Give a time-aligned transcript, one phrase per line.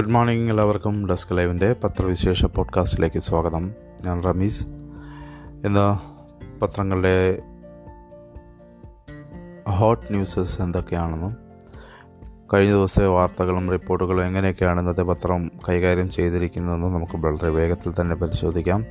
[0.00, 3.72] Good morning എല്ലാവർക്കും desk ലൈവിന്റെ പത്രവിശേഷ പോഡ്കാസ്റ്റിലേക്ക് സ്വാഗതം.
[4.04, 4.66] ഞാൻ റമീസ്.
[5.64, 5.98] ഇന്ന്
[6.60, 7.42] പത്രങ്ങളുടെ
[9.70, 11.36] ഹോട്ട് ന്യൂസസ് എന്തൊക്കെയാണെന്നും
[12.54, 18.84] കഴിഞ്ഞ ദിവസത്തെ വാർത്തകളും റിപ്പോർട്ടുകളും എങ്ങനെയൊക്കെയാണ് ഇന്നത്തെ പത്രം കൈകാര്യം ചെയ്തിരിക്കുന്നതെന്നും നമുക്ക് വളരെ വേഗത്തിൽ തന്നെ പരിശോധിക്കാം.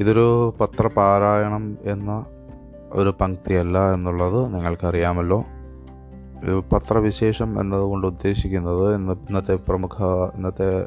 [0.00, 2.26] ഇതൊരു പത്രപാരായണം എന്ന
[2.92, 5.44] ഒരു പങ്ക്തിയല്ല എന്നുള്ളത് നിങ്ങൾക്കറിയാമല്ലോ.
[6.72, 10.02] പത്രവിശേഷം എന്നതുകൊണ്ട് ഉദ്ദേശിക്കുന്നത് ഇന്ന് ഇന്നത്തെ പ്രമുഖ
[10.36, 10.86] ഇന്നത്തെ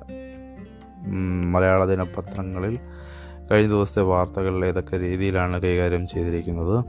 [1.51, 2.79] മലയാള ദിനപത്രങ്ങളിൽ
[3.51, 6.85] കഴിഞ്ഞ ദിവസത്തെ വാർത്തകൾ ഏതൊക്കെ രീതിയിലാണ് കൈകാര്യം ചെയ്തിരിക്കുന്നത്.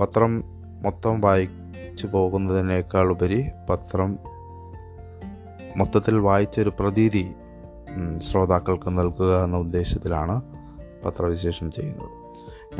[0.00, 0.44] പത്രം
[0.82, 4.18] മൊത്തം വായിച്ചു പോകുന്നതിനേക്കാൾ ഉപരി പത്രം
[5.76, 7.34] മൊത്തത്തിൽ വായിച്ചൊരു പ്രതീതി
[8.18, 10.42] ശ്രോതാക്കൾക്ക് നൽകുക എന്ന ഉദ്ദേശത്തിലാണ്
[11.04, 12.26] പത്രവിശേഷം ചെയ്യുന്നത്.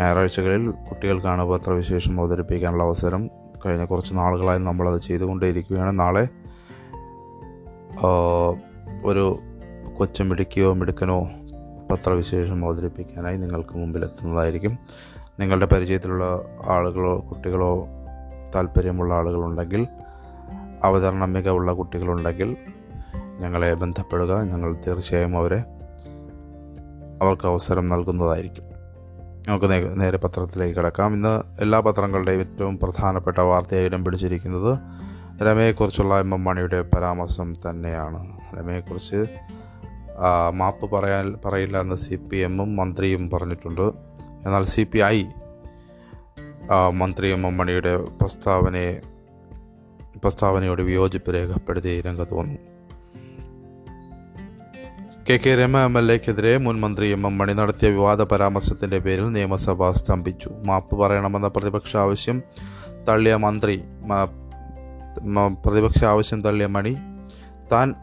[0.01, 3.31] ഞായറാഴ്ചകളിൽ കുട്ടികൾക്കാണ് പത്രവിശേഷം അവതരിപ്പിക്കാനുള്ള അവസരം
[3.67, 5.99] കഴിഞ്ഞ കുറച്ച് നാളുകളായി നമ്മളത് ചെയ്തുകൊണ്ടേയിരിക്കുകയാണ്.
[5.99, 6.29] നാളെ
[9.05, 9.39] ഒരു
[9.99, 11.31] കൊച്ചു മിടുക്കിയോ മിടുക്കനോ
[11.91, 14.79] പത്രവിശേഷം അവതരിപ്പിക്കാനായി നിങ്ങൾക്ക് മുമ്പിൽ എത്തുന്നതായിരിക്കും
[15.41, 16.25] നിങ്ങളുടെ പരിചയത്തിലുള്ള
[16.67, 17.87] ആളുകളോ കുട്ടികളോ
[18.55, 19.87] താല്പര്യമുള്ള ആളുകളുണ്ടെങ്കിൽ
[20.85, 22.57] അവതരണ മികവുള്ള കുട്ടികളുണ്ടെങ്കിൽ
[23.41, 24.43] ഞങ്ങളെ ബന്ധപ്പെടുക.
[24.43, 25.61] ഞങ്ങൾ തീർച്ചയായും അവരെ
[27.23, 28.76] അവർക്ക് അവസരം നൽകുന്നതായിരിക്കും.
[29.49, 31.15] നമുക്ക് നേരെ പത്രത്തിലേക്ക് കിടക്കാം.
[31.15, 34.79] ഇന്ന് എല്ലാ പത്രങ്ങളുടെയും ഏറ്റവും പ്രധാനപ്പെട്ട വാർത്തയായി ഇടം പിടിച്ചിരിക്കുന്നത്.
[35.43, 38.21] രമയെക്കുറിച്ചുള്ള എം എം മണിയുടെ പരാമർശം തന്നെയാണ്.
[38.59, 39.25] രമയെക്കുറിച്ച്
[40.51, 43.87] മാപ്പ് പറയാൻ പറയില്ല എന്ന് സി പി എമ്മും മന്ത്രിയും പറഞ്ഞിട്ടുണ്ട്.
[44.47, 45.25] എന്നാൽ സി പി ഐ
[46.95, 49.01] മന്ത്രി എം എം മണിയുടെ പ്രസ്താവനയെ
[50.17, 52.76] പ്രസ്താവനയോട് വിയോജിപ്പ് രേഖപ്പെടുത്തി രംഗത്ത് വന്നു.
[55.29, 59.33] K K Rama M L എക്കെതിരെ മുൻ മന്ത്രി എം എം മണി നടത്തിയ വിവാദ പരാമർശത്തിന്റെ പേരിൽ
[59.37, 60.51] നിയമസഭ സ്തംഭിച്ചു.
[60.65, 62.43] മാപ്പ് പറയണമെന്ന പ്രതിപക്ഷ ആവശ്യം
[63.09, 63.81] തള്ളിയ മന്ത്രി
[65.65, 66.93] പ്രതിപക്ഷ ആവശ്യം തള്ളിയ മണി
[67.73, 67.95] താൻ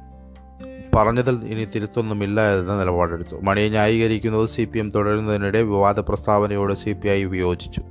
[0.96, 3.40] പറഞ്ഞതിൽ ഇനി തിരുത്തൊന്നുമില്ല എന്ന നിലപാടെടുത്തു.
[3.44, 7.84] മണിയെ ന്യായീകരിക്കുന്നത് സി പി എം തുടരുന്നതിനിടെ വിവാദ പ്രസ്താവനയോട് സി പി ഐ വിയോജിച്ചു.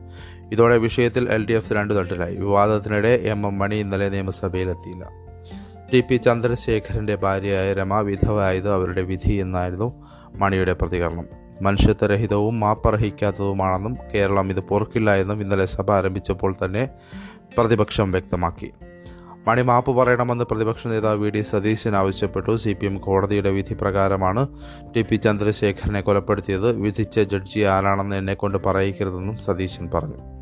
[0.52, 2.36] ഇതോടെ വിഷയത്തിൽ എൽ ഡി എഫ് രണ്ടു തട്ടിലായി.
[2.36, 5.21] വിവാദത്തിനിടെ എം എം മണി ഇന്നലെ നിയമസഭയിലെത്തിയില്ല.
[5.92, 11.24] ടി പി ചന്ദ്രശേഖരന്റെ ഭാര്യയായ രമ വിധവായത് അവരുടെ വിധി എന്നായിരുന്നു മണിയുടെ പ്രതികരണം.
[11.62, 16.88] മനുഷ്യത്വരഹിതവും മാപ്പർഹിക്കാത്തതുമാണെന്നും കേരളം ഇത് പൊറുക്കില്ല എന്നും ഇന്നലെ സഭ ആരംഭിച്ചപ്പോൾ തന്നെ
[17.58, 18.70] പ്രതിപക്ഷം വ്യക്തമാക്കി.
[19.46, 22.56] മണി മാപ്പ് പറയണമെന്ന് പ്രതിപക്ഷ നേതാവ് വി ഡി സതീശൻ ആവശ്യപ്പെട്ടു.
[22.56, 24.48] സി പി എം കോടതിയുടെ വിധി പ്രകാരമാണ്
[24.96, 26.72] ടി പി ചന്ദ്രശേഖരനെ കൊലപ്പെടുത്തിയത്.
[26.72, 30.41] വിധിച്ച ജഡ്ജി ആരാണെന്ന് എന്നെക്കൊണ്ട് പറയിക്കരുതെന്നും സതീശൻ പറഞ്ഞു.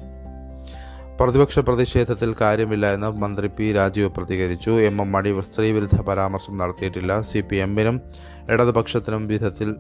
[1.20, 4.70] പ്രതിപക്ഷ പ്രതിഷേധത്തിൽ കാര്യമില്ല എന്ന് മന്ത്രി പി രാജീവ് പ്രതികരിച്ചു.
[4.70, 7.20] എം എം മണി സ്ത്രീവിരുദ്ധ പരാമർശം നടത്തിയിട്ടില്ല.
[7.20, 8.00] സി പി എമ്മിനും
[8.48, 9.76] ഇടതുപക്ഷത്തിനും വിധത്തിൽ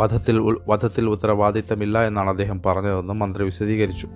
[0.00, 4.08] വധത്തിൽ വധത്തിൽ ഉത്തരവാദിത്തമില്ല എന്നാണ് അദ്ദേഹം പറഞ്ഞതെന്നും മന്ത്രി വിശദീകരിച്ചു.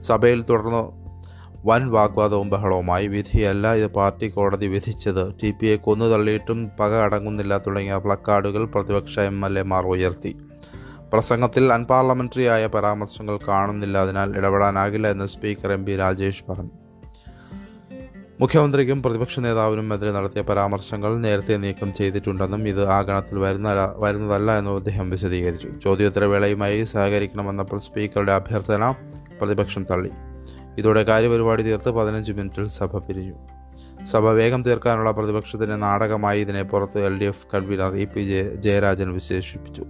[0.00, 0.82] സഭയിൽ തുടർന്ന്
[1.66, 3.06] വൻ വാഗ്വാദവും ബഹളവുമായി.
[3.06, 5.34] വിധിയല്ല ഇത് പാർട്ടി കോടതി വിധിച്ചത്.
[5.42, 10.34] ടി പി എ കൊന്നു തള്ളിയിട്ടും പക അടങ്ങുന്നില്ല തുടങ്ങിയ പ്ലക്കാർഡുകൾ പ്രതിപക്ഷ എം എൽ എമാർ ഉയർത്തി.
[11.16, 16.70] പ്രസംഗത്തിൽ അൺപാർലമെന്ററിയായ പരാമർശങ്ങൾ കാണുന്നില്ല അതിനാൽ ഇടപെടാനാകില്ല എന്ന് സ്പീക്കർ എം പി രാജേഷ് പറഞ്ഞു.
[18.40, 24.76] മുഖ്യമന്ത്രിക്കും പ്രതിപക്ഷ നേതാവിനും എതിരെ നടത്തിയ പരാമർശങ്ങൾ നേരത്തെ നീക്കം ചെയ്തിട്ടുണ്ടെന്നും ഇത് ആ ഗണത്തിൽ വരുന്ന വരുന്നതല്ല എന്നും
[24.76, 25.68] അദ്ദേഹം വിശദീകരിച്ചു.
[25.84, 28.94] ചോദ്യോത്തരവേളയുമായി സഹകരിക്കണമെന്ന സ്പീക്കറുടെ അഭ്യർത്ഥന
[29.40, 30.10] പ്രതിപക്ഷം തള്ളി.
[30.78, 33.34] ഇതോടെ കാര്യപരിപാടി തീർത്ത് പതിനഞ്ച് മിനിറ്റിൽ സഭ പിരിഞ്ഞു.
[34.04, 38.20] സഭ വേഗം തീർക്കാനുള്ള പ്രതിപക്ഷത്തിന്റെ നാടകമായി ഇതിനെ പുറത്ത് L D F convener E P
[38.54, 39.86] Jayarajan വിശേഷിപ്പിച്ചു.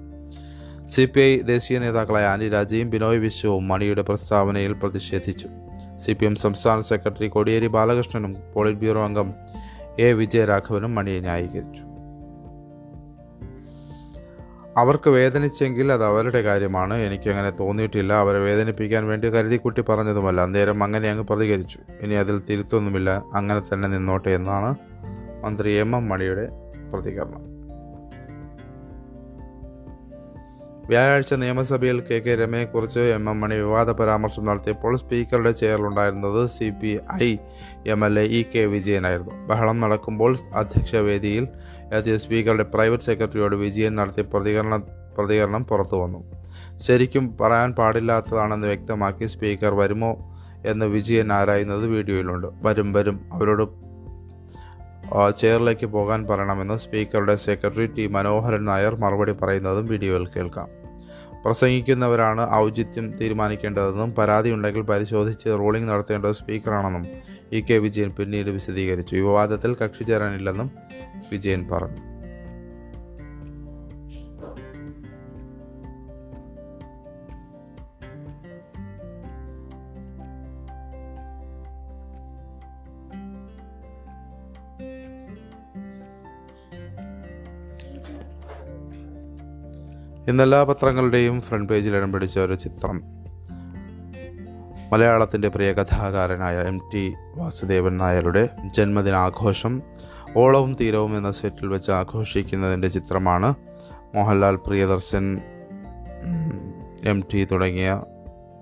[0.89, 5.49] സി പി ഐ ദേശീയ നേതാക്കളായ ആന്റി രാജയും ബിനോയ് വിശ്വവും മണിയുടെ പ്രസ്താവനയിൽ പ്രതിഷേധിച്ചു.
[5.97, 9.35] സി പി എം സംസ്ഥാന സെക്രട്ടറി കോടിയേരി ബാലകൃഷ്ണനും പോളിറ്റ് ബ്യൂറോ അംഗം
[9.99, 11.83] എ വിജയരാഘവനും മണിയെ ന്യായീകരിച്ചു.
[14.77, 16.95] അവർക്ക് വേദനിച്ചെങ്കിൽ അത് അവരുടെ കാര്യമാണ്.
[16.95, 18.13] എനിക്ക് അങ്ങനെ തോന്നിയിട്ടില്ല.
[18.13, 20.41] അവരെ വേദനിപ്പിക്കാൻ വേണ്ടി കരുതിക്കുട്ടി പറഞ്ഞതുമല്ല.
[20.41, 21.79] അന്നേരം അങ്ങനെ അങ്ങ് പ്രതികരിച്ചു.
[22.01, 23.25] ഇനി അതിൽ തിരുത്തൊന്നുമില്ല.
[23.35, 24.75] അങ്ങനെ തന്നെ നിന്നോട്ടെ എന്നാണ്
[25.45, 26.49] മന്ത്രി എം എം മണിയുടെ
[26.93, 27.56] പ്രതികരണം.
[30.89, 36.99] വ്യാഴാഴ്ച നിയമസഭയിൽ കെ കെ രമയെക്കുറിച്ച് എം എം മണി വിവാദ പരാമർശം നടത്തിയപ്പോൾ സ്പീക്കറുടെ ചെയറിലുണ്ടായിരുന്നത് C P
[37.25, 37.37] I
[37.87, 39.47] M L A E K വിജയനായിരുന്നു.
[39.47, 41.49] ബഹളം നടക്കുമ്പോൾ അധ്യക്ഷ വേദിയിൽ
[41.93, 44.77] എത്തിയ സ്പീക്കറുടെ പ്രൈവറ്റ് സെക്രട്ടറിയോട് വിജയൻ നടത്തിയ പ്രതികരണ
[45.19, 46.21] പ്രതികരണം പുറത്തു വന്നു
[46.77, 50.13] ശരിക്കും പറയാൻ പാടില്ലാത്തതാണെന്ന് വ്യക്തമാക്കി സ്പീക്കർ വരുമോ
[50.67, 52.47] എന്ന് വിജയൻ ആരായുന്നത് വീഡിയോയിലുണ്ട്.
[52.63, 53.21] വരും വരും.
[53.33, 53.87] അവരോട്
[55.41, 60.76] ചെയറിലേക്ക് പോകാൻ പറയണമെന്ന് സ്പീക്കറുടെ സെക്രട്ടറി ടി മനോഹരൻ നായർ മറുപടി പറയുന്നതും വീഡിയോയിൽ കേൾക്കാം.
[61.47, 67.05] പ്രസംഗിക്കുന്നവരാണ് ഔചിത്യം തീരുമാനിക്കേണ്ടതെന്നും പരാതി ഉണ്ടെങ്കിൽ പരിശോധിച്ച് റൂളിംഗ് നടത്തേണ്ടത് സ്പീക്കറാണെന്നും
[67.53, 69.15] ഇ കെ വിജയൻ പിന്നീട് വിശദീകരിച്ചു.
[69.15, 70.71] വിവാദത്തിൽ കക്ഷി ചേരാനില്ലെന്നും
[71.33, 72.16] വിജയൻ പറഞ്ഞു.
[90.29, 92.97] ഇന്നെല്ലാ പത്രങ്ങളുടെയും ഫ്രണ്ട് പേജിൽ ഇടം പിടിച്ച ഒരു ചിത്രം.
[94.93, 99.83] മലയാളത്തിന്റെ പ്രിയ കഥാകാരനായ എം ടി വാസുദേവൻ നായരുടെ ജന്മദിനാഘോഷം
[100.37, 103.55] ഓളവും തീരവും എന്ന സെറ്റിൽ വെച്ച് ആഘോഷിക്കുന്നതിന്റെ ചിത്രമാണ്
[104.15, 105.39] മോഹൻലാൽ പ്രിയദർശൻ
[107.05, 108.03] എം ടി തുടങ്ങിയ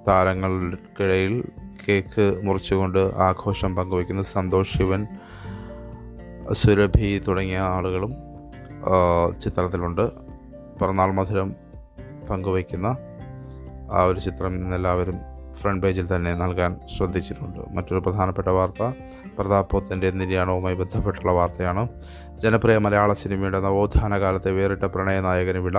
[0.09, 1.45] താരങ്ങൾക്കിടയിൽ
[1.89, 5.07] കേക്ക് മുറിച്ചുകൊണ്ട് ആഘോഷം പങ്കുവയ്ക്കുന്ന സന്തോഷ് ശിവൻ
[6.53, 8.15] സുരഭി തുടങ്ങിയ ആളുകളും
[9.43, 10.24] ചിത്രത്തിലുണ്ട്.
[10.81, 11.55] പിറന്നാൾ മധുരം
[12.31, 12.97] പങ്കുവയ്ക്കുന്ന
[13.93, 15.15] ആ ഒരു ചിത്രം ഇന്നെല്ലാവരും
[15.55, 17.77] ഫ്രണ്ട് പേജിൽ തന്നെ നൽകാൻ ശ്രദ്ധിച്ചിട്ടുണ്ട്.
[17.77, 18.93] മറ്റൊരു പ്രധാനപ്പെട്ട വാർത്ത
[19.39, 21.89] പ്രതാപ് പോത്തന്റെ നിര്യാണവുമായി ബന്ധപ്പെട്ടുള്ള വാർത്തയാണ്.
[22.37, 25.79] ജനപ്രിയ മലയാള സിനിമയുടെ നവോത്ഥാന കാലത്തെ വേറിട്ട പ്രണയ നായകന് വിള.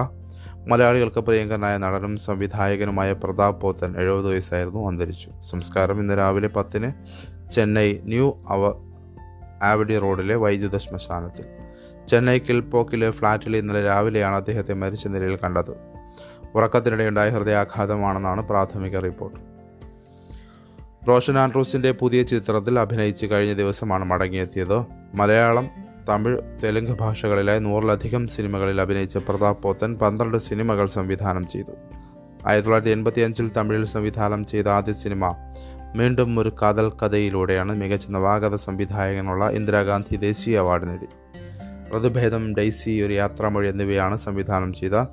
[0.67, 5.31] മലയാളികൾക്ക് പ്രിയങ്കരനായ നടനും സംവിധായകനുമായ പ്രതാപ് പോത്തൻ എഴുപത് വയസ്സായിരുന്നു അന്തരിച്ചു.
[5.49, 6.91] സംസ്കാരം ഇന്ന് രാവിലെ പത്തിന്
[7.51, 8.91] ചെന്നൈ ന്യൂ അവ
[9.63, 11.64] ആവഡി റോഡിലെ വൈദ്യുത ശ്മശാനത്തിൽ.
[12.09, 15.75] ചെന്നൈ കിൽപോക്കിലെ ഫ്ളാറ്റിൽ ഇന്നലെ രാവിലെയാണ് അദ്ദേഹത്തെ മരിച്ച നിലയിൽ കണ്ടത്.
[16.55, 19.39] ഉറക്കത്തിനിടെയുണ്ടായ ഹൃദയാഘാതമാണെന്നാണ് പ്രാഥമിക റിപ്പോർട്ട്.
[21.07, 24.85] റോഷൻ ആൻഡ്രൂസിന്റെ പുതിയ ചിത്രത്തിൽ അഭിനയിച്ച് കഴിഞ്ഞ ദിവസമാണ് മടങ്ങിയെത്തിയത്.
[25.15, 25.67] മലയാളം
[26.09, 31.71] തമിഴ് തെലുങ്ക് ഭാഷകളിലായി നൂറിലധികം സിനിമകളിൽ അഭിനയിച്ച പ്രതാപ് പോത്തൻ പന്ത്രണ്ട് സിനിമകൾ സംവിധാനം ചെയ്തു.
[32.47, 35.35] ആയിരത്തി തൊള്ളായിരത്തി എൺപത്തി അഞ്ചിൽ തമിഴിൽ സംവിധാനം ചെയ്ത ആദ്യ സിനിമ
[35.95, 41.05] വീണ്ടും ഒരു കഥൽ കഥയിലൂടെയാണ് മികച്ച നവാഗത സംവിധായകനുള്ള ഇന്ദിരാഗാന്ധി ദേശീയ അവാർഡ് നേടി.
[41.97, 45.05] ഋതുഭേദം ഡൈസി ഒരു യാത്രാമൊഴി എന്നിവയാണ് സംവിധാനം ചെയ്ത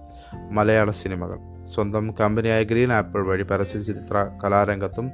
[0.51, 1.67] മലയാള സിനിമകൾ.
[1.67, 5.11] സ്വന്തം കമ്പനിയായ ഗ്രീൻ ആപ്പിൾ വഴി പരസ്യചിത്ര കലാരംഗത്തും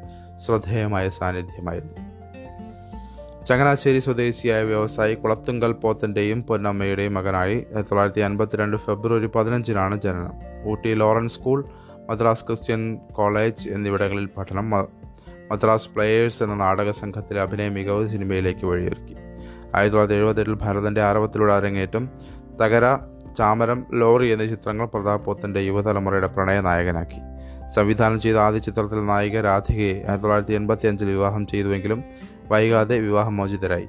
[0.47, 2.09] ശ്രദ്ധേയമായ സാന്നിധ്യമായിരുന്നു.
[3.45, 10.33] ചങ്ങനാശ്ശേരി സ്വദേശിയായ വ്യവസായി കുളത്തുങ്കൽ പോത്തന്റെയും പൊന്നമ്മയുടെയും മകനായി ആയിരത്തി തൊള്ളായിരത്തി അൻപത്തിരണ്ട് ഫെബ്രുവരി പതിനഞ്ചിനാണ് ജനനം.
[10.71, 11.65] Ooty Lawrence school
[12.11, 19.28] Madras Christian college എന്നിവിടങ്ങളിൽ പഠനം മദ്രാസ് പ്ലേയേഴ്സ് എന്ന നാടക സംഘത്തിലെ അഭിനയ മികവ് സിനിമയിലേക്ക് വഴിയൊരുക്കി.
[19.76, 22.09] ആയിരത്തി തൊള്ളായിരത്തി എഴുപത്തെട്ടിൽ ഭരതന്റെ ആരവത്തിലൂടെ അരങ്ങേറ്റം
[22.62, 22.99] തകര
[23.38, 27.20] ചാമരം ലോറി എന്നീ ചിത്രങ്ങൾ പ്രതാപ് പോത്തന്റെ യുവതലമുറയുടെ പ്രണയ നായകനാക്കി
[27.76, 32.05] സംവിധാനം ചെയ്ത ആദ്യ ചിത്രത്തിൽ നായിക രാധികയെ ആയിരത്തി തൊള്ളായിരത്തി എൺപത്തി അഞ്ചിൽ വിവാഹം ചെയ്തുവെങ്കിലും
[32.50, 33.88] വൈകാതെ വിവാഹമോചിതരായി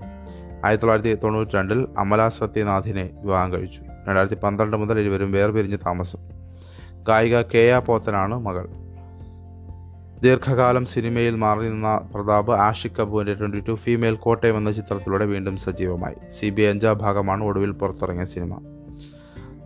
[0.66, 3.82] ആയിരത്തി തൊള്ളായിരത്തി തൊണ്ണൂറ്റി രണ്ടിൽ അമല സത്യനാഥിനെ വിവാഹം കഴിച്ചു.
[3.82, 6.20] രണ്ടായിരത്തി പന്ത്രണ്ട് മുതൽ ഇരുവരും വേർപിരിഞ്ഞ് താമസം.
[7.04, 8.89] ഗായിക കെ ആ പോത്തനാണ് മകൾ.
[10.24, 16.16] ദീർഘകാലം സിനിമയിൽ മാറി നിന്ന പ്രതാപ് ആഷിക് കപൂറിന്റെ ട്വന്റി ടു ഫീമെയിൽ കോട്ടയം എന്ന ചിത്രത്തിലൂടെ വീണ്ടും സജീവമായി.
[16.40, 18.54] സി ബി അഞ്ചാം ഭാഗമാണ് ഒടുവിൽ പുറത്തിറങ്ങിയ സിനിമ.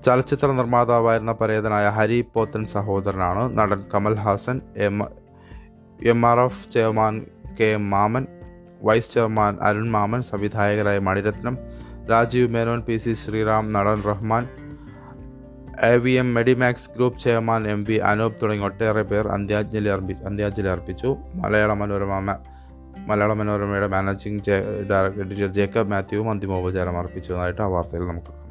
[0.06, 5.04] ചലച്ചിത്ര നിർമ്മാതാവായിരുന്ന പരേതനായ ഹരി പോത്തൻ സഹോദരനാണ് നടൻ Kamal Haasan M
[6.06, 7.26] M R F chairman
[7.60, 8.28] K M Mammen
[8.84, 11.58] vice chairman Arun Mammen സംവിധായകരായ Mani Ratnam
[12.12, 14.48] Rajiv Menon P C Sreeram നടൻ Rahman
[15.81, 20.68] A V M Medimax group chairman M V Anoop തുടങ്ങി ഒട്ടേറെ പേർ അന്ത്യാഞ്ജലി അർപ്പി അന്ത്യാഞ്ജലി
[20.68, 21.18] അർപ്പിച്ചു.
[21.36, 22.38] മലയാള മനോരമ
[23.08, 24.44] മലയാള മനോരമയുടെ മാനേജിംഗ്
[24.90, 28.43] ഡയറക്ടർ എഡിറ്റർ ജേക്കബ് മാത്യുവും അന്തിമോപചാരം അർപ്പിച്ചതായിട്ട് ആ വാർത്തയിൽ നമുക്ക്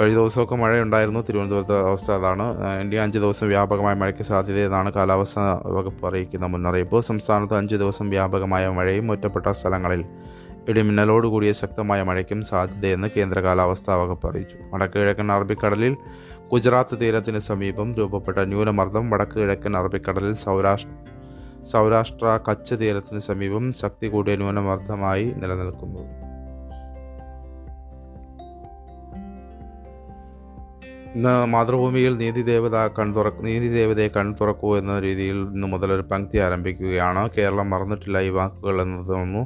[0.00, 1.20] കഴിഞ്ഞ ദിവസമൊക്കെ മഴയുണ്ടായിരുന്നു.
[1.20, 2.42] തിരുവനന്തപുരത്തെ അവസ്ഥ അതാണ്.
[2.74, 7.00] ഇനി ഇന്ത്യ അഞ്ച് ദിവസം വ്യാപകമായ മഴയ്ക്ക് സാധ്യതയെന്നാണ് കാലാവസ്ഥ വകുപ്പ് അറിയിക്കുന്ന മുന്നറിയിപ്പ്.
[7.00, 10.04] സംസ്ഥാനത്ത് അഞ്ച് ദിവസം വ്യാപകമായ മഴയും ഒറ്റപ്പെട്ട സ്ഥലങ്ങളിൽ
[10.68, 14.56] ഇടിമിന്നലോട് കൂടിയ ശക്തമായ മഴയ്ക്കും സാധ്യതയെന്ന് കേന്ദ്ര കാലാവസ്ഥാ വകുപ്പ് അറിയിച്ചു.
[14.72, 15.96] വടക്ക് കിഴക്കൻ അറബിക്കടലിൽ
[16.52, 20.90] ഗുജറാത്ത് തീരത്തിന് സമീപം രൂപപ്പെട്ട ന്യൂനമർദ്ദം വടക്ക് കിഴക്കൻ അറബിക്കടലിൽ സൗരാഷ്ട്ര
[21.64, 26.23] സൗരാഷ്ട്ര കച്ച് തീരത്തിന് സമീപം ശക്തി കൂടിയ ന്യൂനമർദ്ദമായി നിലനിൽക്കുന്നു.
[31.16, 37.22] ഇന്ന് മാതൃഭൂമിയിൽ നീതിദേവത കൺ തുറ നീതിദേവതയെ കൺ തുറക്കൂ എന്ന രീതിയിൽ ഇന്ന് മുതൽ ഒരു പങ്ക്തി ആരംഭിക്കുകയാണ്.
[37.36, 39.42] കേരളം മറന്നിട്ടില്ല ഈ വാക്കുകൾ എന്ന് തോന്നുന്നു.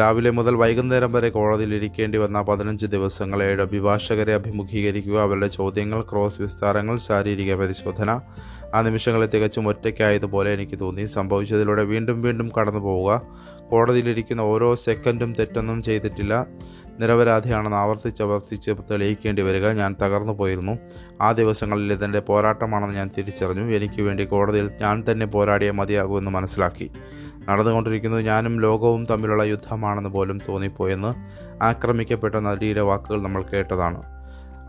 [0.00, 6.40] രാവിലെ മുതൽ വൈകുന്നേരം വരെ കോടതിയിൽ ഇരിക്കേണ്ടി വന്ന പതിനഞ്ച് ദിവസങ്ങൾ ഏഴ് അഭിഭാഷകരെ അഭിമുഖീകരിക്കുക അവരുടെ ചോദ്യങ്ങൾ ക്രോസ്
[6.42, 8.10] വിസ്താരങ്ങൾ ശാരീരിക പരിശോധന
[8.74, 11.04] ആ നിമിഷങ്ങളിൽ തികച്ചും ഒറ്റയ്ക്കായതുപോലെ എനിക്ക് തോന്നി.
[11.04, 13.22] സംഭവിച്ചതിലൂടെ വീണ്ടും വീണ്ടും കടന്നു പോവുക.
[13.70, 16.46] കോടതിയിലിരിക്കുന്ന ഓരോ സെക്കൻഡും തെറ്റൊന്നും ചെയ്തിട്ടില്ല.
[17.00, 19.68] നിരപരാധിയാണെന്ന് ആവർത്തിച്ചവർത്തിച്ച് തെളിയിക്കേണ്ടി വരിക.
[19.68, 20.78] ഞാൻ തകർന്നു പോയിരുന്നു.
[21.20, 23.76] ആ ദിവസങ്ങളിൽ ഇതിന്റെ പോരാട്ടമാണെന്ന് ഞാൻ തിരിച്ചറിഞ്ഞു.
[23.76, 26.90] എനിക്ക് വേണ്ടി കോടതിയിൽ ഞാൻ തന്നെ പോരാടിയേ മതിയാകുമെന്ന് മനസ്സിലാക്കി.
[27.48, 31.14] നടന്നുകൊണ്ടിരിക്കുന്നത് ഞാനും ലോകവും തമ്മിലുള്ള യുദ്ധമാണെന്ന് പോലും തോന്നിപ്പോയെന്ന്
[31.64, 34.02] ആക്രമിക്കപ്പെട്ട നടിയുടെ വാക്കുകൾ നമ്മൾ കേട്ടതാണ്.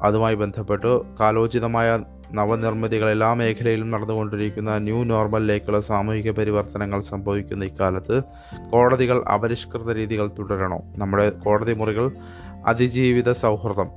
[0.04, 2.00] അതുമായി ബന്ധപ്പെട്ട് കാലോചിതമായ
[2.36, 8.18] നവനിർമ്മിതികൾ എല്ലാ മേഖലയിലും നടന്നുകൊണ്ടിരിക്കുന്ന ന്യൂ നോർമലിലേക്കുള്ള സാമൂഹിക പരിവർത്തനങ്ങൾ സംഭവിക്കുന്ന ഇക്കാലത്ത്
[8.72, 10.80] കോടതികൾ അപരിഷ്കൃത രീതികൾ തുടരണോ.
[10.98, 12.08] നമ്മുടെ കോടതി മുറികൾ
[12.66, 13.92] അതിജീവിത സൗഹൃദം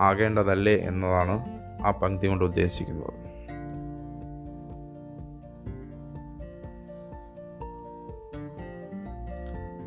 [0.00, 1.36] ആകേണ്ടതല്ലേ എന്നതാണ്
[1.86, 3.27] ആ പങ്ക്തി കൊണ്ട് ഉദ്ദേശിക്കുന്നത്.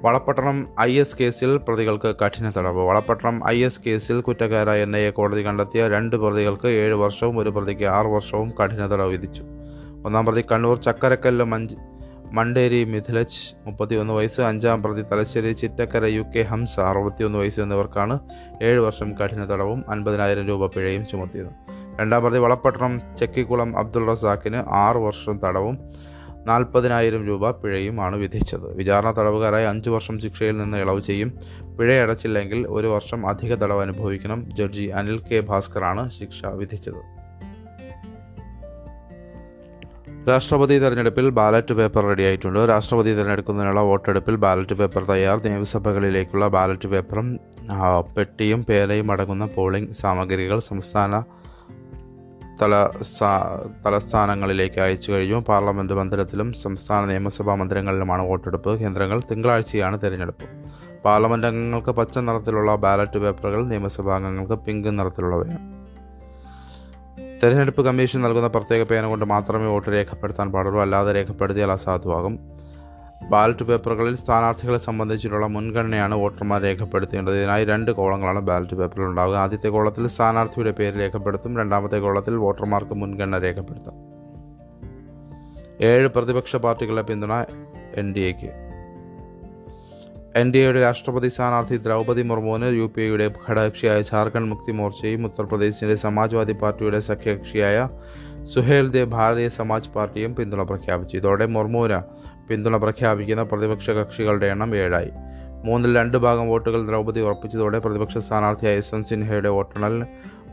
[0.03, 2.81] വളപട്ടണം ഐ എസ് കേസിൽ പ്രതികൾക്ക് കഠിന തടവ്.
[2.81, 7.49] വളപട്ടണം ഐ എസ് കേസിൽ കുറ്റക്കാരായ എൻ ഐ എ കോടതി കണ്ടെത്തിയ രണ്ട് പ്രതികൾക്ക് ഏഴ് വർഷവും ഒരു
[7.49, 9.43] പ്രതിക്ക് ആറ് വർഷവും കഠിന തടവ് വിധിച്ചു.
[10.05, 11.75] ഒന്നാം പ്രതി കണ്ണൂർ ചക്കരക്കല്ല് മഞ്ച്
[12.33, 18.19] മണ്ടേരി മിഥിലജ് മുപ്പത്തിയൊന്ന് വയസ്സ് അഞ്ചാം പ്രതി തലശ്ശേരി ചിറ്റക്കര യു കെ ഹംസ അറുപത്തിയൊന്ന് വയസ്സ് എന്നിവർക്കാണ്
[18.61, 21.51] ഏഴ് വർഷം കഠിന തടവും അൻപതിനായിരം രൂപ പിഴയും ചുമത്തിയത്.
[21.99, 25.77] രണ്ടാം പ്രതി വളപ്പട്ടണം ചെക്കിക്കുളം അബ്ദുൾ റസാഖിന് ആറ് വർഷം തടവും
[26.47, 28.75] നാൽപ്പതിനായിരം രൂപ പിഴയുമാണ് വിധിച്ചത്.
[28.75, 31.33] വിചാരണ തടവുകാരായി അഞ്ചു വർഷം ശിക്ഷയിൽ നിന്ന് ഇളവ് ചെയ്യും.
[31.79, 34.49] പിഴയടച്ചില്ലെങ്കിൽ ഒരു വർഷം അധിക തടവ് അനുഭവിക്കണം.
[34.55, 37.21] ജഡ്ജി അനിൽ കെ ഭാസ്കറാണ് ശിക്ഷ വിധിച്ചത്.
[40.29, 42.59] രാഷ്ട്രപതി തെരഞ്ഞെടുപ്പിൽ ബാലറ്റ് പേപ്പർ റെഡിയായിട്ടുണ്ട്.
[42.59, 45.41] രാഷ്ട്രപതി തിരഞ്ഞെടുക്കുന്നതിനുള്ള വോട്ടെടുപ്പിൽ ബാലറ്റ് പേപ്പർ തയ്യാർ.
[45.45, 47.39] നിയമസഭകളിലേക്കുള്ള ബാലറ്റ് പേപ്പറും
[48.17, 51.23] പെട്ടിയും പേനയും അടങ്ങുന്ന പോളിംഗ് സാമഗ്രികൾ സംസ്ഥാന
[52.61, 55.43] തല സ്ഥാ- തലസ്ഥാനങ്ങളിലേക്ക് അയച്ചു കഴിഞ്ഞു.
[55.47, 58.79] പാർലമെന്റ് മന്ദിരത്തിലും സംസ്ഥാന നിയമസഭാ മന്ദിരങ്ങളിലുമാണ് വോട്ടെടുപ്പ്.
[58.79, 60.45] കേന്ദ്രങ്ങൾ തിങ്കളാഴ്ചയാണ് തിരഞ്ഞെടുപ്പ്.
[61.05, 65.81] പാർലമെന്റ് അംഗങ്ങൾക്ക് പച്ച നിറത്തിലുള്ള ബാലറ്റ് പേപ്പറുകൾ നിയമസഭാ അംഗങ്ങൾക്ക് പിങ്ക് നിറത്തിലുള്ളവയാണ്.
[67.43, 70.81] തെരഞ്ഞെടുപ്പ് കമ്മീഷൻ നൽകുന്ന പ്രത്യേക പേന കൊണ്ട് മാത്രമേ വോട്ട് രേഖപ്പെടുത്താൻ പാടുള്ളൂ.
[70.81, 72.60] അല്ലാതെ രേഖപ്പെടുത്തിയാൽ അസാധുവാകും
[73.29, 77.37] ബാലറ്റ് പേപ്പറുകളിൽ സ്ഥാനാർത്ഥികളെ സംബന്ധിച്ചിട്ടുള്ള മുൻഗണനയാണ് വോട്ടർമാർ രേഖപ്പെടുത്തേണ്ടത്.
[77.37, 79.35] ഇതിനായി രണ്ട് കോളങ്ങളാണ് ബാലറ്റ് പേപ്പറിൽ ഉണ്ടാവുക.
[79.35, 81.57] ആദ്യത്തെ കോളത്തിൽ സ്ഥാനാർത്ഥിയുടെ പേര് രേഖപ്പെടുത്തും.
[81.57, 83.93] രണ്ടാമത്തെ കോളത്തിൽ വോട്ടർമാർക്ക് മുൻഗണന രേഖപ്പെടുത്തും.
[85.81, 87.33] ഏഴ് പ്രതിപക്ഷ പാർട്ടികളുടെ പിന്തുണ
[87.97, 88.51] എൻ ഡി എക്ക്.
[90.35, 95.95] എൻ ഡി എയുടെ രാഷ്ട്രപതി സ്ഥാനാർത്ഥി ദ്രൗപതി മുർമുവിന് യു പി എയുടെ ഘടകകക്ഷിയായ ജാർഖണ്ഡ് മുക്തി മോർച്ചയും ഉത്തർപ്രദേശിന്റെ
[95.95, 97.89] സമാജ്വാദി പാർട്ടിയുടെ സഖ്യകക്ഷിയായ
[98.43, 101.17] സുഹേൽ ദേവ് ഭാരതീയ സമാജ് പാർട്ടിയും പിന്തുണ പ്രഖ്യാപിച്ചു.
[101.17, 105.11] ഇതോടെ മുർമുവിന് പിന്തുണ പ്രഖ്യാപിക്കുന്ന പ്രതിപക്ഷ കക്ഷികളുടെ എണ്ണം ഏഴായി.
[105.65, 110.05] മൂന്നിൽ രണ്ട് ഭാഗം വോട്ടുകൾ ദ്രൗപതി ഉറപ്പിച്ചതോടെ പ്രതിപക്ഷ സ്ഥാനാർത്ഥിയായ യശ്വന്ത് സിൻഹയുടെ വോട്ടെണ്ണൽ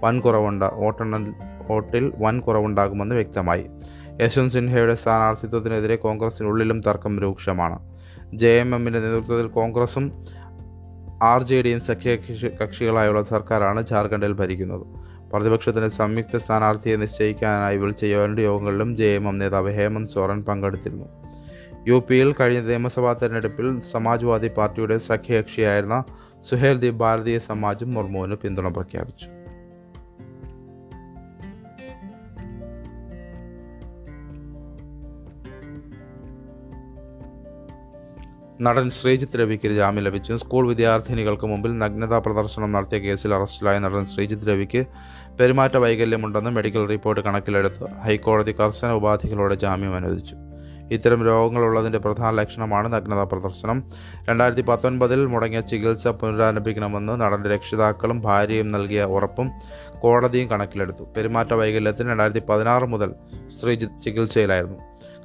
[0.02, 1.35] വൻ കുറവുണ്ട വോട്ടെണ്ണൽ
[1.68, 3.66] വോട്ടിൽ വൻ കുറവുണ്ടാകുമെന്ന് വ്യക്തമായി.
[4.23, 7.78] യശ്വന്ത് സിൻഹയുടെ സ്ഥാനാർത്ഥിത്വത്തിനെതിരെ കോൺഗ്രസിനുള്ളിലും തർക്കം രൂക്ഷമാണ്.
[8.35, 10.25] ജെ എം എമ്മിന്റെ നേതൃത്വത്തിൽ കോൺഗ്രസും
[11.23, 14.87] ആർ ജെ ഡിയും സഖ്യ കക്ഷി- കക്ഷികളായുള്ള സർക്കാരാണ് ജാർഖണ്ഡിൽ ഭരിക്കുന്നത്.
[15.33, 21.27] പ്രതിപക്ഷത്തിന് സംയുക്ത സ്ഥാനാർത്ഥിയെ നിശ്ചയിക്കാനായി വിളിച്ച രണ്ട് യോഗങ്ങളിലും ജെ എം എം നേതാവ് ഹേമന്ത് സോറൻ പങ്കെടുത്തിരുന്നു.
[21.88, 26.04] യു പിയിൽ കഴിഞ്ഞ നിയമസഭാ തെരഞ്ഞെടുപ്പിൽ സമാജ്വാദി പാർട്ടിയുടെ സഖ്യകക്ഷിയായിരുന്ന
[26.49, 29.28] സുഹേൽ ദി ഭാരതീയ സമാജും മുർമുവിന് പിന്തുണ പ്രഖ്യാപിച്ചു.
[38.66, 40.35] നടൻ ശ്രീജിത്ത് രവിക്ക് ജാമ്യം ലഭിച്ചു.
[40.35, 44.83] സ്കൂൾ വിദ്യാർത്ഥിനികൾക്ക് മുമ്പിൽ നഗ്നതാ പ്രദർശനം നടത്തിയ കേസിൽ അറസ്റ്റിലായ നടൻ ശ്രീജിത്ത് രവിക്ക്
[45.40, 50.37] പെരുമാറ്റ വൈകല്യമുണ്ടെന്ന് മെഡിക്കൽ റിപ്പോർട്ട് കണക്കിലെടുത്ത് ഹൈക്കോടതി കർശന ഉപാധികളോടെ ജാമ്യം അനുവദിച്ചു.
[50.90, 53.83] ഇത്തരം രോഗങ്ങളുള്ളതിന്റെ പ്രധാന ലക്ഷണമാണ് നഗ്നതാ പ്രദർശനം.
[54.28, 59.50] രണ്ടായിരത്തി പത്തൊൻപതിൽ മുടങ്ങിയ ചികിത്സ പുനരാരംഭിക്കണമെന്ന് നടന്റെ രക്ഷിതാക്കളും ഭാര്യയും നൽകിയ ഉറപ്പും
[60.00, 61.04] കോടതിയും കണക്കിലെടുത്തു.
[61.16, 63.12] പെരുമാറ്റ വൈകല്യത്തിന് രണ്ടായിരത്തി പതിനാറ് മുതൽ
[63.62, 64.78] ശ്രീജിത്ത് ചികിത്സയിലായിരുന്നു.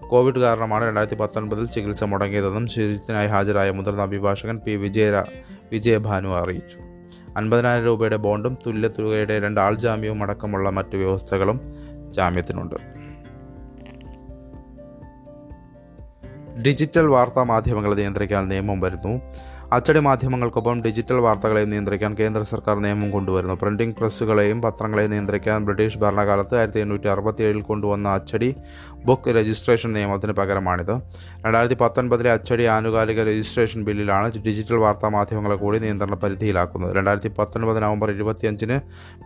[0.08, 4.72] കോവിഡ് കാരണമാണ് രണ്ടായിരത്തി പത്തൊൻപതിൽ ചികിത്സ മുടങ്ങിയതെന്നും ശ്രീജിത്തിനായി ഹാജരായ മുതിർന്ന അഭിഭാഷകൻ പി.
[4.72, 5.24] വിജയ
[5.72, 6.78] വിജയഭാനു അറിയിച്ചു.
[7.38, 11.60] അൻപതിനായിരം രൂപയുടെ ബോണ്ടും തുല്യ തുകയുടെ രണ്ട് ആൾ ജാമ്യവും അടക്കമുള്ള മറ്റ് വ്യവസ്ഥകളും
[12.10, 13.03] ജാമ്യത്തിനുണ്ട്.
[16.62, 19.22] ഡിജിറ്റൽ വാർത്താ മാധ്യമങ്ങളെ നിയന്ത്രിക്കാൻ നിയമം വരുന്നു.
[19.74, 23.54] അച്ചടി മാധ്യമങ്ങൾക്കൊപ്പം ഡിജിറ്റൽ വാർത്തകളെയും നിയന്ത്രിക്കാൻ കേന്ദ്ര സർക്കാർ നിയമം കൊണ്ടുവരുന്നു.
[23.54, 28.56] പ്രിന്റിംഗ് പ്രസ്സുകളെയും പത്രങ്ങളെയും നിയന്ത്രിക്കാൻ ബ്രിട്ടീഷ് ഭരണകാലത്ത് ആയിരത്തി എണ്ണൂറ്റി അറുപത്തിയേഴിൽ കൊണ്ടുവന്ന അച്ചടി
[29.06, 31.02] ബുക്ക് രജിസ്ട്രേഷൻ നിയമത്തിന് പകരമാണിത്.
[31.46, 36.96] രണ്ടായിരത്തി പത്തൊൻപതിലെ അച്ചടി ആനുകാലിക രജിസ്ട്രേഷൻ ബില്ലിലാണ് ഡിജിറ്റൽ വാർത്താ മാധ്യമങ്ങളെ കൂടി നിയന്ത്രണ പരിധിയിലാക്കുന്നത്.
[36.96, 38.80] രണ്ടായിരത്തി പത്തൊൻപത് നവംബർ ഇരുപത്തിയഞ്ചിന്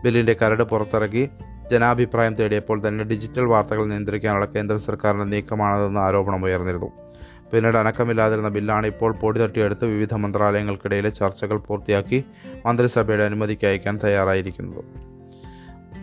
[0.04, 1.30] ബില്ലിന്റെ കരട് പുറത്തിറക്കി
[1.72, 7.07] ജനാഭിപ്രായം തേടിയപ്പോൾ തന്നെ ഡിജിറ്റൽ വാർത്തകൾ നിയന്ത്രിക്കാനുള്ള കേന്ദ്ര സർക്കാരിന്റെ നീക്കമാണതെന്ന് ആരോപണം ഉയർന്നിരുന്നു
[7.54, 12.24] പിന്നീട് അനക്കമില്ലാതിരുന്ന ബില്ലാണ് ഇപ്പോൾ പൊടി തട്ടിയെടുത്ത് വിവിധ മന്ത്രാലയങ്ങൾക്കിടയിലെ ചർച്ചകൾ പൂർത്തിയാക്കി
[12.66, 14.84] മന്ത്രിസഭയുടെ അനുമതിക്ക് അയക്കാൻ തയ്യാറായിരിക്കുന്നത്.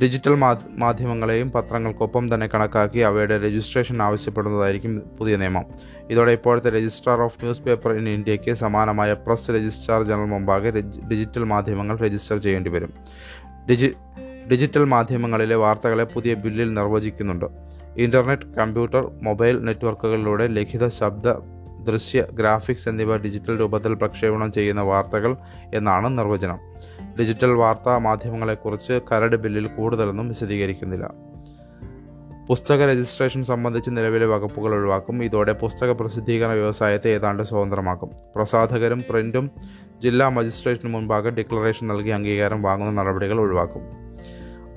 [0.03, 0.35] ഡിജിറ്റൽ
[0.77, 5.65] മാധ്യമങ്ങളെയും പത്രങ്ങൾക്കൊപ്പം തന്നെ കണക്കാക്കി അവയുടെ രജിസ്ട്രേഷൻ ആവശ്യപ്പെടുന്നതായിരിക്കും പുതിയ നിയമം.
[6.11, 10.71] ഇതോടെ ഇപ്പോഴത്തെ registrar of newspaper in ഇന്ത്യയ്ക്ക് സമാനമായ പ്രസ് രജിസ്ട്രാർ ജനറൽ മുമ്പാകെ
[11.11, 12.95] ഡിജിറ്റൽ മാധ്യമങ്ങൾ രജിസ്റ്റർ ചെയ്യേണ്ടി വരും
[13.71, 13.93] ഡിജി
[14.51, 17.64] ഡിജിറ്റൽ മാധ്യമങ്ങളിലെ വാർത്തകളെ പുതിയ ബില്ലിൽ നിർവചിക്കുന്നുണ്ട്.
[17.97, 21.31] ഇന്റർനെറ്റ് കമ്പ്യൂട്ടർ മൊബൈൽ നെറ്റ്വർക്കുകളിലൂടെ ലിഖിത ശബ്ദ
[21.83, 25.37] ദൃശ്യ ഗ്രാഫിക്സ് എന്നിവ ഡിജിറ്റൽ രൂപത്തിൽ പ്രക്ഷേപണം ചെയ്യുന്ന വാർത്തകൾ
[25.75, 26.59] എന്നാണ് നിർവചനം.
[27.21, 31.11] ഡിജിറ്റൽ വാർത്താ മാധ്യമങ്ങളെക്കുറിച്ച് കരട് ബില്ലിൽ കൂടുതലൊന്നും വിശദീകരിക്കുന്നില്ല.
[32.49, 35.25] പുസ്തക രജിസ്ട്രേഷൻ സംബന്ധിച്ച് നിലവിലെ വകുപ്പുകൾ ഒഴിവാക്കും.
[35.25, 38.11] ഇതോടെ പുസ്തക പ്രസിദ്ധീകരണ വ്യവസായത്തെ ഏതാണ്ട് സ്വതന്ത്രമാക്കും.
[38.37, 39.51] പ്രസാധകരും പ്രിന്റും
[40.03, 44.04] ജില്ലാ മജിസ്ട്രേറ്റിന് മുൻപാകെ ഡിക്ലറേഷൻ നൽകി അംഗീകാരം വാങ്ങുന്ന നടപടികൾ ഒഴിവാക്കും.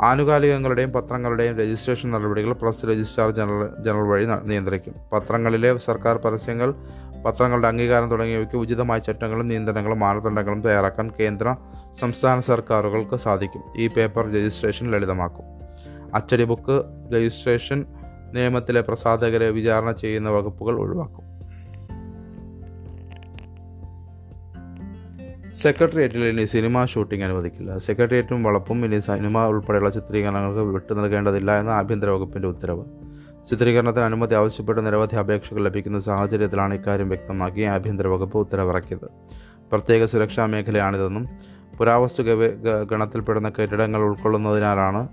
[0.01, 4.95] ആനുകാലികങ്ങളുടെയും പത്രങ്ങളുടെയും രജിസ്ട്രേഷൻ നടപടികൾ പ്രസ് രജിസ്ട്രാർ ജനറൽ ജനറൽ വഴി നിയന്ത്രിക്കും.
[5.13, 6.73] പത്രങ്ങളിലെ സർക്കാർ പരസ്യങ്ങൾ
[7.25, 11.55] പത്രങ്ങളുടെ അംഗീകാരം തുടങ്ങിയവയ്ക്ക് ഉചിതമായ ചട്ടങ്ങളും നിയന്ത്രണങ്ങളും മാനദണ്ഡങ്ങളും തയ്യാറാക്കാൻ കേന്ദ്ര
[11.99, 13.63] സംസ്ഥാന സർക്കാരുകൾക്ക് സാധിക്കും.
[13.77, 15.45] ഈ പേപ്പർ രജിസ്ട്രേഷൻ ലളിതമാക്കും.
[16.15, 16.83] അച്ചടി ബുക്ക്
[17.15, 17.85] രജിസ്ട്രേഷൻ
[18.33, 21.36] നിയമത്തിലെ പ്രസാധകരെ വിചാരണ ചെയ്യുന്ന വകുപ്പുകൾ ഒഴിവാക്കും.
[25.61, 27.77] സെക്രട്ടേറിയറ്റിൽ ഇനി സിനിമ ഷൂട്ടിംഗ് അനുവദിക്കില്ല.
[27.77, 32.85] സെക്രട്ടേറിയറ്റും വളപ്പും ഇനി സിനിമ ഉൾപ്പെടെയുള്ള ചിത്രീകരണങ്ങൾക്ക് വിട്ടു നൽകേണ്ടതില്ല എന്ന ആഭ്യന്തര വകുപ്പിന്റെ ഉത്തരവ്.
[33.47, 39.07] ചിത്രീകരണത്തിന് അനുമതി ആവശ്യപ്പെട്ട് നിരവധി അപേക്ഷകൾ ലഭിക്കുന്ന സാഹചര്യത്തിലാണ് ഇക്കാര്യം വ്യക്തമാക്കി ആഭ്യന്തര വകുപ്പ് ഉത്തരവിറക്കിയത്.
[39.71, 41.29] പ്രത്യേക സുരക്ഷാ മേഖലയാണിതെന്നും
[41.77, 42.23] പുരാവസ്തു
[42.91, 45.07] ഗണത്തിൽപ്പെടുന്ന കെട്ടിടങ്ങൾ ഉൾക്കൊള്ളുന്നതിനാലാണ്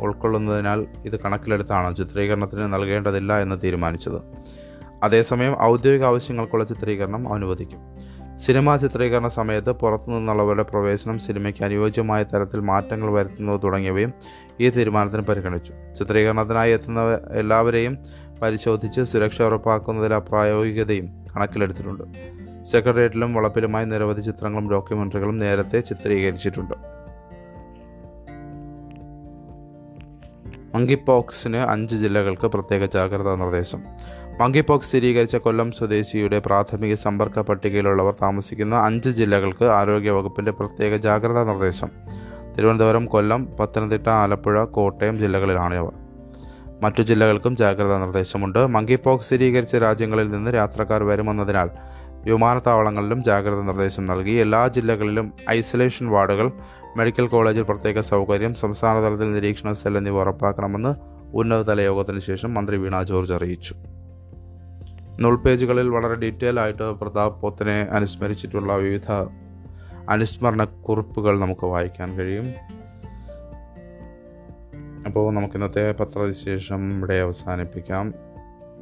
[0.00, 4.20] ഉൾക്കൊള്ളുന്നതിനാൽ ഇത് കണക്കിലെടുത്താണ് ചിത്രീകരണത്തിന് നൽകേണ്ടതില്ല എന്ന് തീരുമാനിച്ചത്.
[5.02, 7.93] അതേസമയം ഔദ്യോഗിക ആവശ്യങ്ങൾക്കുള്ള ചിത്രീകരണം അനുവദിക്കും.
[8.38, 14.12] സിനിമാ ചിത്രീകരണ സമയത്ത് പുറത്തുനിന്നുള്ളവരുടെ പ്രവേശനം സിനിമയ്ക്ക് അനുയോജ്യമായ തരത്തിൽ മാറ്റങ്ങൾ വരുത്തുന്നത് തുടങ്ങിയവയും
[14.60, 15.72] ഈ തീരുമാനത്തിന് പരിഗണിച്ചു.
[15.98, 17.98] ചിത്രീകരണത്തിനായി എത്തുന്ന എല്ലാവരെയും
[18.42, 22.04] പരിശോധിച്ച് സുരക്ഷ ഉറപ്പാക്കുന്നതിലെ പ്രായോഗികതയും കണക്കിലെടുത്തിട്ടുണ്ട്.
[22.72, 26.94] സെക്രട്ടേറിയറ്റിലും വളപ്പിലുമായി നിരവധി ചിത്രങ്ങളും ഡോക്യുമെന്ററികളും നേരത്തെ ചിത്രീകരിച്ചിട്ടുണ്ട്.
[30.74, 33.82] മങ്കിപോക്സിന് അഞ്ച് ജില്ലകൾക്ക് പ്രത്യേക ജാഗ്രതാ നിർദ്ദേശം.
[34.40, 41.90] മങ്കിപോക്സ് സ്ഥിരീകരിച്ച കൊല്ലം സ്വദേശിയുടെ പ്രാഥമിക സമ്പർക്ക പട്ടികയിലുള്ളവർ താമസിക്കുന്ന അഞ്ച് ജില്ലകൾക്ക് ആരോഗ്യവകുപ്പിന്റെ പ്രത്യേക ജാഗ്രതാ നിർദ്ദേശം.
[42.56, 45.92] തിരുവനന്തപുരം കൊല്ലം പത്തനംതിട്ട ആലപ്പുഴ കോട്ടയം ജില്ലകളിലാണ് ജില്ലകളിലാണിവർ
[46.82, 48.66] മറ്റു ജില്ലകൾക്കും ജാഗ്രതാ നിർദ്ദേശമുണ്ട്.
[48.66, 51.70] മങ്കിപോക്സ് സ്ഥിരീകരിച്ച രാജ്യങ്ങളിൽ നിന്ന് യാത്രക്കാർ വരുമെന്നതിനാൽ
[52.24, 54.30] വിമാനത്താവളങ്ങളിലും ജാഗ്രതാ നിർദ്ദേശം നൽകി.
[54.30, 56.52] എല്ലാ ജില്ലകളിലും ഐസൊലേഷൻ വാർഡുകൾ
[56.96, 60.94] മെഡിക്കൽ കോളേജിൽ പ്രത്യേക സൗകര്യം സംസ്ഥാനതലത്തിൽ നിരീക്ഷണ സെൽ എന്നിവ ഉറപ്പാക്കണമെന്ന്
[61.34, 63.74] ഉന്നതതല യോഗത്തിന് ശേഷം മന്ത്രി വീണ ജോർജ് അറിയിച്ചു.
[65.20, 69.10] നുൾ പേജുകളിൽ വളരെ ഡീറ്റെയിൽ ആയിട്ട് പ്രതാപ് പോത്തിനെ അനുസ്മരിച്ചിട്ടുള്ള വിവിധ
[70.08, 72.46] അനുസ്മരണ കുറിപ്പുകൾ നമുക്ക് വായിക്കാൻ കഴിയും.
[75.06, 78.14] അപ്പോൾ നമുക്ക് ഇന്നത്തെ പത്രവിശേഷം ഇവിടെ അവസാനിപ്പിക്കാം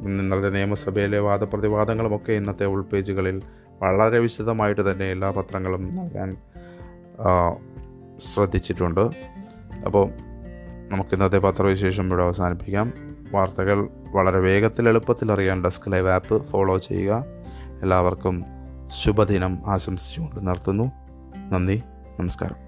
[0.00, 3.42] ഇന്നത്തെ നിയമസഭയിലെ വാദപ്രതിവാദങ്ങളുമൊക്കെ ഇന്നത്തെ ഉൾപേജുകളിൽ
[3.82, 6.36] വളരെ വിശദമായിട്ട് തന്നെ എല്ലാ പത്രങ്ങളും നൽകാൻ
[8.18, 9.00] ശ്രദ്ധിച്ചിട്ടുണ്ട്.
[9.86, 10.10] അപ്പോൾ
[10.90, 13.11] നമുക്കിന്നത്തെ പത്രവിശേഷം ഇവിടെ അവസാനിപ്പിക്കാം.
[13.32, 17.24] വാർത്തകൾ വളരെ വേഗത്തിൽ എളുപ്പത്തിൽ അറിയാൻ ഡെസ്ക് ലൈവ് ആപ്പ് ഫോളോ ചെയ്യുക.
[17.82, 18.44] എല്ലാവർക്കും
[19.02, 20.92] ശുഭദിനം ആശംസിച്ചുകൊണ്ട് നിർത്തുന്നു.
[21.50, 21.82] നന്ദി
[22.20, 22.61] നമസ്കാരം.